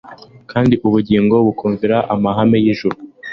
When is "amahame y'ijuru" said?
2.13-2.97